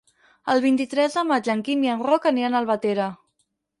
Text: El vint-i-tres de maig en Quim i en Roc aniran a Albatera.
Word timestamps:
El 0.53 0.61
vint-i-tres 0.63 1.17
de 1.17 1.23
maig 1.31 1.49
en 1.55 1.61
Quim 1.67 1.85
i 1.85 1.91
en 1.97 2.01
Roc 2.09 2.27
aniran 2.31 2.59
a 2.59 2.63
Albatera. 2.65 3.11